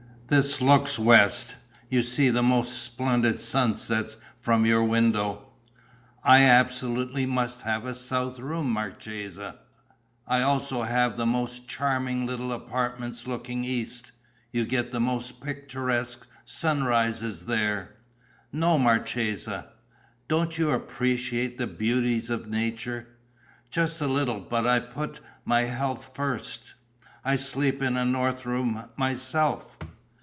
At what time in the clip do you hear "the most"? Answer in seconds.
2.29-2.81, 11.17-11.67, 14.93-15.41